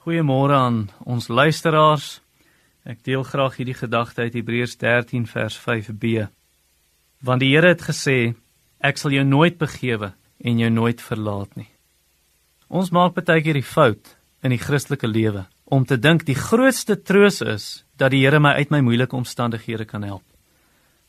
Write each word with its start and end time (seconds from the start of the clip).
Goeiemôre 0.00 0.56
aan 0.56 0.76
ons 1.04 1.26
luisteraars. 1.28 2.22
Ek 2.88 3.02
deel 3.04 3.20
graag 3.20 3.58
hierdie 3.60 3.76
gedagte 3.76 4.24
uit 4.24 4.38
Hebreërs 4.38 4.78
13 4.80 5.26
vers 5.28 5.58
5b. 5.60 6.22
Want 7.20 7.42
die 7.44 7.50
Here 7.52 7.74
het 7.74 7.84
gesê, 7.84 8.32
ek 8.80 8.96
sal 8.96 9.12
jou 9.12 9.26
nooit 9.28 9.58
begewe 9.60 10.14
en 10.40 10.62
jou 10.62 10.70
nooit 10.72 11.04
verlaat 11.04 11.52
nie. 11.60 11.68
Ons 12.72 12.88
maak 12.96 13.12
baie 13.18 13.44
keer 13.44 13.60
die 13.60 13.66
fout 13.66 14.14
in 14.40 14.56
die 14.56 14.62
Christelike 14.62 15.04
lewe 15.04 15.44
om 15.68 15.84
te 15.84 16.00
dink 16.00 16.24
die 16.24 16.38
grootste 16.38 16.96
troos 16.96 17.42
is 17.44 17.68
dat 18.00 18.16
die 18.16 18.24
Here 18.24 18.40
my 18.40 18.56
uit 18.56 18.72
my 18.72 18.80
moeilike 18.80 19.20
omstandighede 19.20 19.84
kan 19.84 20.08
help. 20.08 20.24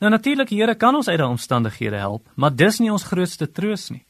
Nou 0.03 0.11
natuurlik 0.11 0.51
die 0.51 0.59
Here 0.59 0.75
kan 0.75 0.99
ons 0.99 1.07
uit 1.07 1.15
daai 1.15 1.31
omstandighede 1.31 2.03
help, 2.03 2.27
maar 2.35 2.51
dis 2.51 2.83
nie 2.83 2.91
ons 2.91 3.07
grootste 3.07 3.47
troos 3.47 3.87
nie. 3.95 4.03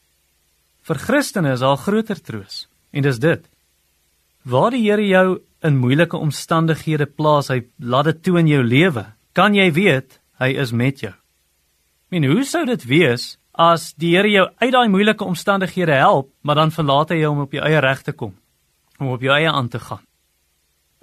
Vir 0.90 0.98
Christene 1.06 1.54
is 1.54 1.62
daar 1.62 1.78
groter 1.78 2.18
troos 2.18 2.66
en 2.90 3.06
dis 3.06 3.22
dit. 3.22 3.46
Waar 4.44 4.72
die 4.74 4.82
Here 4.88 5.06
jou 5.06 5.42
in 5.62 5.78
moeilike 5.78 6.18
omstandighede 6.18 7.06
plaas, 7.06 7.52
hy 7.54 7.62
laat 7.78 8.10
dit 8.10 8.24
toe 8.26 8.40
in 8.40 8.48
jou 8.50 8.64
lewe. 8.66 9.06
Kan 9.38 9.54
jy 9.54 9.70
weet 9.76 10.18
hy 10.42 10.50
is 10.58 10.74
met 10.74 11.04
jou? 11.04 11.14
En 12.12 12.26
hoe 12.26 12.44
sou 12.44 12.66
dit 12.66 12.84
wees 12.90 13.38
as 13.54 13.92
die 13.94 14.16
Here 14.16 14.32
jou 14.32 14.48
uit 14.58 14.72
daai 14.74 14.90
moeilike 14.90 15.24
omstandighede 15.24 15.94
help, 16.02 16.32
maar 16.42 16.58
dan 16.58 16.74
verlaat 16.74 17.14
hy 17.14 17.22
jou 17.22 17.36
om 17.36 17.46
op 17.46 17.54
jou 17.54 17.62
eie 17.64 17.80
reg 17.86 18.02
te 18.02 18.18
kom, 18.18 18.34
om 19.00 19.14
op 19.14 19.22
jou 19.22 19.34
eie 19.36 19.50
aan 19.52 19.70
te 19.70 19.80
gaan? 19.80 20.02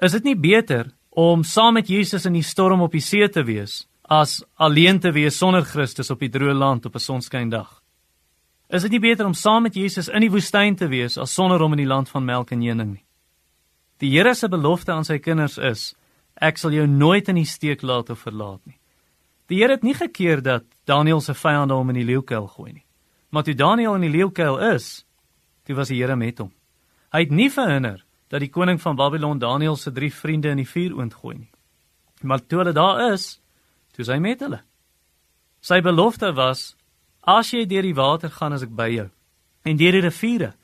Is 0.03 0.13
dit 0.19 0.27
nie 0.27 0.37
beter 0.39 0.91
om 1.11 1.45
saam 1.47 1.79
met 1.79 1.89
Jesus 1.91 2.27
in 2.27 2.35
die 2.35 2.47
storm 2.47 2.83
op 2.83 2.93
die 2.95 3.03
see 3.03 3.27
te 3.31 3.43
wees 3.47 3.87
as 4.03 4.43
alleen 4.57 4.99
te 4.99 5.13
wees 5.13 5.39
sonder 5.39 5.67
Christus 5.67 6.11
op 6.11 6.23
die 6.23 6.31
droë 6.33 6.55
land 6.55 6.87
op 6.87 6.95
'n 6.95 7.07
sonskyndag? 7.07 7.83
Is 8.71 8.83
dit 8.83 8.91
nie 8.91 9.01
beter 9.01 9.27
om 9.27 9.35
saam 9.35 9.63
met 9.63 9.75
Jesus 9.75 10.09
in 10.09 10.21
die 10.21 10.31
woestyn 10.31 10.77
te 10.77 10.89
wees 10.89 11.19
as 11.19 11.35
sonder 11.35 11.59
hom 11.59 11.73
in 11.73 11.85
die 11.85 11.93
land 11.95 12.09
van 12.09 12.25
melk 12.25 12.51
en 12.51 12.61
honing 12.61 12.93
nie? 12.93 13.08
Die 13.99 14.11
Here 14.11 14.35
se 14.35 14.49
belofte 14.49 14.93
aan 14.93 15.05
sy 15.05 15.19
kinders 15.19 15.59
is: 15.59 15.95
Ek 16.35 16.59
sal 16.59 16.73
jou 16.73 16.87
nooit 16.87 17.29
in 17.29 17.41
die 17.41 17.49
steek 17.49 17.83
laat 17.83 18.11
of 18.11 18.23
verlaat 18.23 18.61
nie. 18.67 18.79
Die 19.51 19.59
Here 19.59 19.75
het 19.75 19.83
nie 19.83 19.97
gekeer 19.97 20.43
dat 20.43 20.65
Daniël 20.87 21.21
se 21.21 21.35
vyande 21.35 21.75
hom 21.75 21.91
in 21.91 21.99
die 21.99 22.07
leeukuil 22.07 22.47
gooi 22.47 22.73
nie. 22.73 22.85
Maar 23.31 23.45
toe 23.45 23.55
Daniël 23.55 23.97
in 23.99 24.07
die 24.07 24.15
leeukuil 24.15 24.59
is, 24.75 25.05
toe 25.67 25.75
was 25.77 25.91
die 25.91 25.99
Here 25.99 26.17
met 26.17 26.39
hom. 26.39 26.53
Hy 27.13 27.25
het 27.25 27.35
nie 27.35 27.51
verhinder 27.51 28.05
dat 28.29 28.45
die 28.45 28.53
koning 28.53 28.81
van 28.81 28.97
Babylon 28.97 29.39
Daniël 29.41 29.77
se 29.77 29.93
drie 29.93 30.13
vriende 30.13 30.53
in 30.53 30.61
die 30.61 30.69
vuur 30.69 30.97
oondgooi 31.01 31.39
nie. 31.39 31.53
Maar 32.23 32.47
toe 32.47 32.59
hulle 32.63 32.73
daar 32.77 33.13
is, 33.13 33.39
toe 33.97 34.05
hy 34.05 34.19
met 34.21 34.41
hulle. 34.45 34.61
Sy 35.61 35.81
belofte 35.83 36.33
was 36.35 36.75
As 37.29 37.51
jy 37.53 37.67
deur 37.69 37.85
die 37.85 37.97
water 37.97 38.31
gaan, 38.33 38.55
as 38.57 38.63
ek 38.65 38.71
by 38.73 38.89
jou. 38.89 39.09
En 39.69 39.77
deur 39.77 39.93
die 39.99 40.05
riviere, 40.07 40.55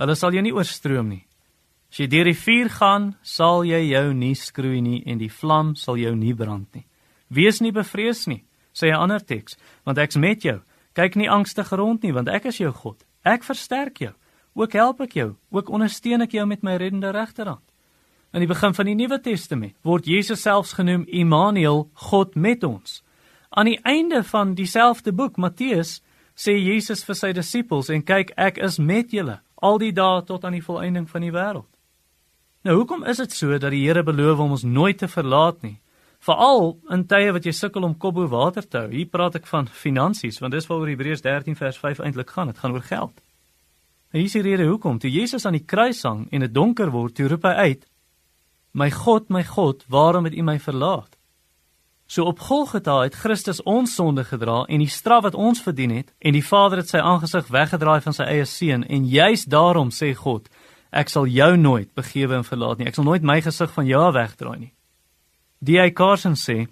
hulle 0.00 0.14
sal 0.16 0.32
jou 0.32 0.42
nie 0.44 0.54
oorstroom 0.54 1.10
nie. 1.10 1.24
As 1.94 2.00
jy 2.02 2.08
deur 2.10 2.26
die 2.26 2.34
vuur 2.34 2.72
gaan, 2.74 3.04
sal 3.22 3.60
jy 3.62 3.78
jou 3.92 4.08
nie 4.18 4.32
skroei 4.34 4.80
nie 4.82 5.04
en 5.06 5.20
die 5.20 5.30
vlam 5.30 5.76
sal 5.78 5.94
jou 5.94 6.10
nie 6.18 6.32
brand 6.34 6.66
nie. 6.74 6.88
Wees 7.30 7.60
nie 7.62 7.70
bevrees 7.70 8.24
nie, 8.26 8.42
sê 8.74 8.90
'n 8.90 8.98
ander 8.98 9.20
teks, 9.22 9.54
want 9.86 9.98
ek's 9.98 10.16
met 10.16 10.42
jou. 10.42 10.58
Kyk 10.94 11.14
nie 11.14 11.30
angstig 11.30 11.70
rond 11.70 12.02
nie, 12.02 12.10
want 12.10 12.28
ek 12.28 12.46
is 12.46 12.58
jou 12.58 12.72
God. 12.72 13.04
Ek 13.24 13.44
versterk 13.44 13.98
jou. 13.98 14.12
Ook 14.56 14.72
help 14.72 15.00
ek 15.02 15.12
jou, 15.12 15.36
ook 15.52 15.68
ondersteun 15.68 16.22
ek 16.22 16.32
jou 16.32 16.44
met 16.46 16.64
my 16.64 16.76
reddende 16.76 17.12
regterhand. 17.12 17.62
In 18.32 18.40
die 18.40 18.48
begin 18.48 18.74
van 18.74 18.86
die 18.86 18.94
Nuwe 18.96 19.22
Testament 19.22 19.76
word 19.84 20.04
Jesus 20.04 20.42
selfs 20.42 20.72
genoem 20.72 21.04
Immanuel, 21.06 21.88
God 21.94 22.34
met 22.34 22.64
ons. 22.64 23.04
Aan 23.50 23.66
die 23.66 23.80
einde 23.84 24.24
van 24.24 24.54
dieselfde 24.54 25.12
boek 25.12 25.36
Matteus 25.36 26.02
sê 26.34 26.58
Jesus 26.58 27.04
vir 27.04 27.14
sy 27.14 27.32
disippels 27.32 27.88
en 27.88 28.02
kyk 28.02 28.32
ek 28.36 28.58
is 28.58 28.78
met 28.78 29.12
julle 29.12 29.40
al 29.62 29.78
die 29.78 29.92
dae 29.92 30.24
tot 30.24 30.44
aan 30.44 30.52
die 30.52 30.66
volëinding 30.66 31.08
van 31.08 31.20
die 31.20 31.30
wêreld. 31.30 31.73
Nou 32.64 32.78
hoekom 32.78 33.02
is 33.04 33.18
dit 33.20 33.32
so 33.36 33.58
dat 33.60 33.74
die 33.74 33.82
Here 33.84 34.00
beloof 34.02 34.38
om 34.40 34.54
ons 34.56 34.62
nooit 34.64 34.96
te 34.96 35.08
verlaat 35.08 35.58
nie? 35.60 35.74
Veral 36.24 36.70
in 36.94 37.02
tye 37.04 37.34
wat 37.36 37.44
jy 37.44 37.52
sukkel 37.52 37.84
om 37.84 37.96
kop 38.00 38.14
bo 38.16 38.24
water 38.32 38.64
te 38.64 38.78
hou. 38.80 38.88
Hier 38.88 39.10
praat 39.12 39.36
ek 39.36 39.50
van 39.50 39.68
finansies 39.68 40.40
want 40.40 40.56
dis 40.56 40.64
waaroor 40.70 40.88
Hebreërs 40.88 41.20
13 41.26 41.58
vers 41.58 41.80
5 41.82 42.00
eintlik 42.00 42.32
gaan. 42.32 42.48
Dit 42.48 42.62
gaan 42.62 42.72
oor 42.72 42.86
geld. 42.86 43.12
En 44.14 44.22
hier 44.22 44.30
is 44.30 44.38
die 44.38 44.44
rede 44.46 44.64
hoekom. 44.70 44.96
Toe 44.98 45.12
Jesus 45.12 45.44
aan 45.44 45.58
die 45.58 45.66
kruis 45.74 46.00
hang 46.08 46.24
en 46.32 46.46
dit 46.46 46.54
donker 46.56 46.88
word, 46.94 47.12
toe 47.18 47.28
roep 47.28 47.44
hy 47.44 47.52
uit: 47.68 47.84
"My 48.72 48.88
God, 48.90 49.28
my 49.28 49.44
God, 49.44 49.84
waarom 49.92 50.24
het 50.24 50.34
U 50.34 50.42
my 50.42 50.56
verlaat?" 50.58 51.18
So 52.06 52.24
op 52.24 52.40
Golgotha 52.40 53.02
het 53.02 53.14
Christus 53.14 53.60
ons 53.62 53.94
sonde 53.94 54.24
gedra 54.24 54.64
en 54.68 54.80
die 54.80 54.88
straf 54.88 55.28
wat 55.28 55.34
ons 55.34 55.60
verdien 55.60 55.90
het 55.90 56.12
en 56.18 56.32
die 56.32 56.44
Vader 56.44 56.80
het 56.80 56.88
sy 56.88 56.98
aangesig 56.98 57.48
weggedraai 57.48 58.00
van 58.00 58.16
sy 58.16 58.24
eie 58.24 58.44
seun 58.44 58.84
en 58.88 59.04
juis 59.04 59.44
daarom 59.44 59.92
sê 59.92 60.14
God 60.16 60.48
ek 60.94 61.10
sal 61.12 61.26
jou 61.26 61.56
nooit 61.56 61.90
begewe 61.94 62.38
en 62.38 62.46
verlaat 62.46 62.78
nie. 62.78 62.88
Ek 62.88 62.94
sal 62.94 63.04
nooit 63.04 63.22
my 63.22 63.40
gesig 63.42 63.72
van 63.74 63.86
jou 63.86 64.04
wegdraai 64.14 64.58
nie. 64.58 64.72
Die 65.64 65.90
Carson 65.92 66.36
sê 66.38 66.66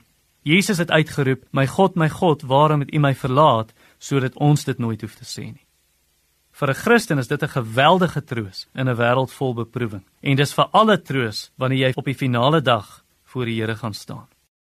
Jesus 0.44 0.78
het 0.78 0.90
uitgeroep 0.90 1.44
my 1.52 1.66
God 1.66 1.96
my 1.96 2.08
God 2.08 2.42
waarom 2.42 2.82
het 2.82 2.94
u 2.94 2.98
my 2.98 3.14
verlaat 3.14 3.72
sodat 3.98 4.34
ons 4.36 4.64
dit 4.64 4.78
nooit 4.78 5.00
hoef 5.00 5.14
te 5.14 5.24
sê 5.24 5.46
nie? 5.52 5.66
Vir 6.52 6.70
'n 6.70 6.74
Christen 6.74 7.18
is 7.18 7.28
dit 7.28 7.42
'n 7.42 7.48
geweldige 7.48 8.22
troos 8.24 8.66
in 8.74 8.88
'n 8.88 8.96
wêreld 8.96 9.30
vol 9.30 9.54
beproewing. 9.54 10.04
En 10.22 10.36
dis 10.36 10.54
vir 10.54 10.68
alle 10.72 10.98
troos 11.02 11.50
wanneer 11.56 11.88
jy 11.88 11.92
op 11.96 12.04
die 12.04 12.14
finale 12.14 12.60
dag 12.60 13.04
voor 13.24 13.44
die 13.44 13.60
Here 13.60 13.76
gaan 13.76 13.94
staan 13.94 14.31